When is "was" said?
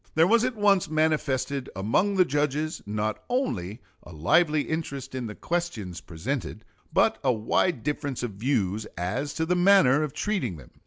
0.25-0.43